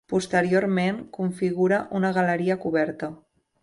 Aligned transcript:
Posteriorment 0.11 0.97
configura 1.19 1.81
una 2.01 2.13
galeria 2.19 2.61
coberta. 2.67 3.17